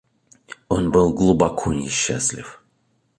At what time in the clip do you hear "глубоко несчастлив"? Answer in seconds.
1.13-2.63